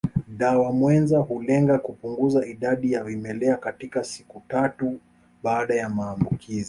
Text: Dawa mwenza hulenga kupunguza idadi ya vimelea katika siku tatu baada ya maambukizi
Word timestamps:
Dawa 0.27 0.71
mwenza 0.71 1.19
hulenga 1.19 1.77
kupunguza 1.79 2.45
idadi 2.45 2.91
ya 2.91 3.03
vimelea 3.03 3.57
katika 3.57 4.03
siku 4.03 4.43
tatu 4.47 4.99
baada 5.43 5.75
ya 5.75 5.89
maambukizi 5.89 6.59